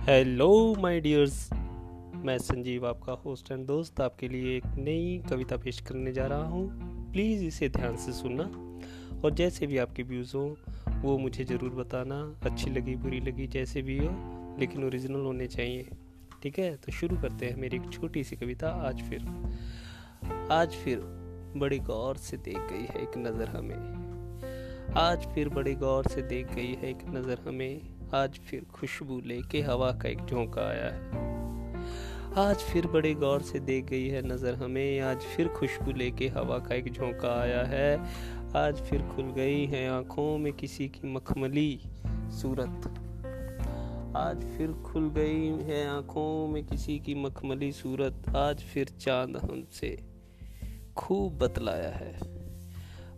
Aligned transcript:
Hello 0.00 0.74
my 0.78 1.00
dears 1.00 1.50
मैं 2.24 2.38
संजीव 2.38 2.86
आपका 2.86 3.12
host 3.12 3.50
and 3.52 3.66
दोस्त 3.66 4.00
आपके 4.00 4.28
लिए 4.28 4.56
एक 4.56 4.64
नई 4.66 5.22
कविता 5.30 5.56
पेश 5.56 5.80
करने 5.80 6.12
जा 6.12 6.26
रहा 6.26 6.44
हूँ। 6.44 7.12
प्लीज़ 7.12 7.44
इसे 7.44 7.68
ध्यान 7.68 7.96
से 7.96 8.12
सुनना। 8.12 8.42
और 9.24 9.34
जैसे 9.34 9.66
भी 9.66 9.78
आपके 9.78 10.02
व्यूज़ 10.02 10.36
हों, 10.36 10.54
वो 11.00 11.18
मुझे 11.18 11.44
ज़रूर 11.44 11.70
बताना। 11.70 12.36
अच्छी 12.42 12.70
लगी, 12.70 12.94
बुरी 12.96 13.20
लगी, 13.20 13.46
जैसे 13.46 13.82
भी 13.82 13.98
हो, 13.98 14.08
लेकिन 14.60 14.84
ओरिजिनल 14.84 15.20
होने 15.20 15.46
चाहिए। 15.46 15.88
ठीक 16.42 16.58
है? 16.58 16.76
तो 16.76 16.92
शुरू 16.92 17.16
करते 17.16 17.46
हैं 17.46 17.56
मेरी 17.56 17.76
एक 17.76 17.92
छोटी 17.92 18.24
सी 18.24 18.36
कविता। 18.36 18.68
आज 18.68 19.02
फिर 19.02 19.28
आज 20.52 20.74
फिर 20.74 20.98
बड़ी 21.56 21.78
गौर 21.78 22.16
से 22.16 22.36
देख 22.36 22.56
गई 22.56 22.86
है 22.90 23.02
एक 23.02 23.18
नज़र 23.18 23.48
हमें। 23.48 24.92
आज 24.96 25.26
फिर 25.26 25.48
बड़ी 25.48 25.74
गौर 25.74 26.06
से 26.06 26.22
देख 26.22 26.54
गई 26.54 26.74
है 26.74 26.90
एक 26.90 27.08
नज़र 27.08 27.48
हमें। 27.48 27.99
आज 28.14 28.38
फिर 28.38 28.64
खुशबू 28.64 29.20
लेके 29.26 29.60
हवा 29.60 29.90
का 29.92 30.08
एक 30.08 30.24
झोंका 30.26 30.62
आया 30.62 30.86
है। 30.86 31.82
आज 32.38 32.56
फिर 32.56 32.86
बड़े 32.86 33.14
गौर 33.14 33.42
से 33.42 33.60
देख 33.60 33.84
गई 33.84 34.08
है 34.08 34.22
नज़र 34.26 34.54
हमें। 34.54 35.00
आज 35.00 35.20
फिर 35.20 35.48
खुशबू 35.48 35.92
लेके 35.92 36.28
हवा 36.28 36.58
का 36.58 36.74
एक 36.74 36.92
झोंका 36.92 37.40
आया 37.40 37.62
है। 37.62 38.00
आज 38.56 38.80
फिर 38.80 39.02
खुल 39.02 39.24
गई 39.24 39.66
है 39.66 39.88
आँखों 39.88 40.38
में 40.38 40.52
किसी 40.52 40.88
की 40.88 41.12
मखमली 41.12 41.80
सूरत। 42.12 42.88
आज 44.16 44.44
फिर 44.56 44.72
खुल 44.72 45.08
गई 45.10 45.46
है 45.46 45.86
आँखों 45.88 46.48
में 46.48 46.66
किसी 46.66 46.98
की 46.98 47.14
मखमली 47.14 47.72
सूरत। 47.72 48.22
आज 48.36 48.60
फिर 48.60 48.88
चाँद 49.00 49.36
हमसे 49.36 49.96
खूब 50.96 51.38
बतलाया 51.38 51.90
है। 51.90 52.14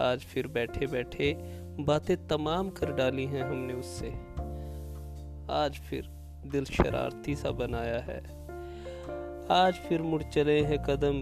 आज 0.00 0.20
फिर 0.20 0.46
बैठे 0.46 0.86
बैठे 0.86 1.34
बातें 1.80 2.16
तमाम 2.26 2.70
कर 2.70 2.92
डाली 2.92 3.24
हैं 3.24 3.42
हमने 3.42 3.72
उससे। 3.72 4.43
आज 5.50 5.78
फिर 5.78 6.06
दिल 6.46 6.64
शरारती 6.64 7.36
सा 7.36 7.50
बनाया 7.50 7.98
है। 7.98 8.18
आज 9.46 9.74
फिर 9.74 10.02
मुड़ 10.02 10.22
चले 10.22 10.64
हैं 10.64 10.82
कदम 10.82 11.16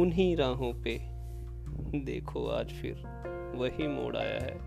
उन्हीं 0.00 0.36
राहों 0.36 0.82
पे। 0.82 0.98
देखो 2.04 2.46
आज 2.46 2.68
फिर 2.68 2.94
वही 3.56 3.88
मोड़ 3.88 4.16
आया 4.16 4.38
है। 4.42 4.58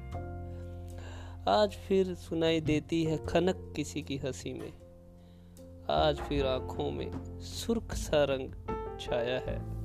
आज 1.50 1.72
फिर 1.72 2.16
सुनाई 2.16 2.62
देती 2.62 3.04
है 3.04 3.18
खनक 3.18 3.74
किसी 3.76 4.02
की 4.02 4.18
हँसी 4.18 4.54
में। 4.54 4.74
आज 5.90 6.18
फिर 6.18 6.46
आँखों 6.46 6.92
में 6.92 7.40
सुर्ख 7.40 7.94
सा 7.94 8.24
रंग 8.24 8.50
छाया 9.00 9.40
है। 9.40 9.84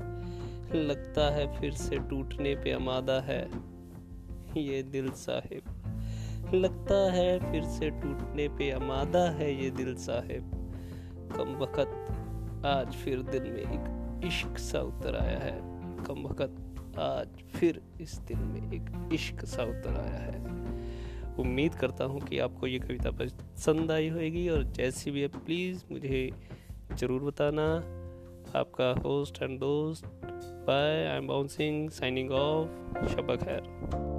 लगता 0.74 1.30
है 1.30 1.60
फिर 1.60 1.72
से 1.72 1.96
टूटने 1.96 2.54
पे 2.54 2.72
आमादा 2.72 3.20
है। 3.20 3.50
ये 4.56 4.82
दिल 4.82 5.10
साहिब 5.10 5.74
लगता 6.54 6.96
है 7.12 7.52
फिर 7.52 7.64
से 7.64 7.90
टूटने 7.90 8.48
पे 8.48 8.70
आमादा 8.70 9.30
है 9.30 9.64
ये 9.64 9.70
दिल 9.70 9.94
साहिब। 9.94 10.50
कम 11.36 11.54
वक़्त, 11.54 12.64
आज 12.66 12.94
फिर 12.94 13.22
दिल 13.22 13.42
में 13.42 13.62
एक 13.62 14.24
इश्क 14.26 14.58
सा 14.58 14.80
उतर 14.80 15.16
आया 15.16 15.38
है। 15.38 15.56
कम 16.04 16.22
वक़्त, 16.22 16.56
आज 16.98 17.42
फिर 17.54 17.80
इस 18.00 18.18
दिल 18.18 18.38
में 18.38 18.72
एक 18.72 19.14
इश्क 19.14 19.44
सा 19.44 19.62
उतर 19.62 20.00
आया 20.00 20.20
है। 20.20 21.36
उम्मीद 21.38 21.74
करता 21.74 22.04
हूँ 22.04 22.20
कि 22.20 22.38
आपको 22.38 22.66
ये 22.66 22.78
कविता 22.78 23.10
पसंद 23.10 23.92
आई 23.92 24.08
होगी 24.08 24.48
और 24.48 24.62
जैसी 24.62 25.10
भी 25.10 25.20
है 25.20 25.28
प्लीज़ 25.28 25.84
मुझे 25.92 26.30
ज़रूर 26.92 27.22
बताना। 27.22 27.66
आपका 28.58 28.94
होस्ट 29.06 29.42
एंड 29.42 29.58
दोस्त 29.60 30.06
bye 30.68 31.06
I 31.06 31.16
am 31.16 31.26
bouncing 31.26 31.90
signing 31.90 32.30
off 32.30 33.06
शबक 33.06 33.42
खैर 33.42 34.17